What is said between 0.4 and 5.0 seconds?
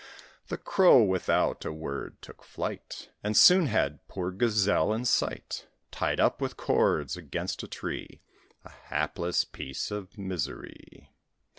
The Crow, without a word, took flight, And soon had poor Gazelle